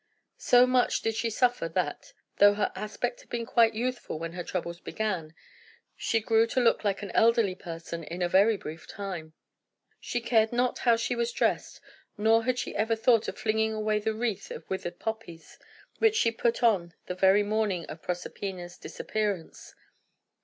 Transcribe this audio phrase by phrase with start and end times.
[0.39, 4.43] So much did she suffer that, though her aspect had been quite youthful when her
[4.43, 5.35] troubles began,
[5.95, 9.33] she grew to look like an elderly person in a very brief time.
[9.99, 11.81] She cared not how she was dressed,
[12.17, 15.59] nor had she ever thought of flinging away the wreath of withered poppies
[15.99, 19.75] which she put on the very morning of Proserpina's disappearance.